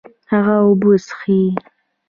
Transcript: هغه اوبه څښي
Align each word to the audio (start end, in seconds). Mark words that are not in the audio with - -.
هغه 0.31 0.55
اوبه 0.65 0.91
څښي 1.05 1.39